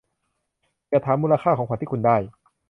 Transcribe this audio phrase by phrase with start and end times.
[0.89, 2.17] อย่าถามมูลค่าของขวัญที่คุณได้